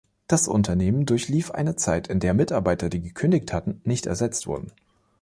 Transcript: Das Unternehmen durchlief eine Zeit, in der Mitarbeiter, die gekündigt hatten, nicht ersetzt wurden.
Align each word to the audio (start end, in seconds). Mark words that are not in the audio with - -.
Das 0.25 0.47
Unternehmen 0.47 1.05
durchlief 1.05 1.51
eine 1.51 1.75
Zeit, 1.75 2.07
in 2.07 2.19
der 2.19 2.33
Mitarbeiter, 2.33 2.89
die 2.89 3.03
gekündigt 3.03 3.53
hatten, 3.53 3.81
nicht 3.83 4.07
ersetzt 4.07 4.47
wurden. 4.47 4.71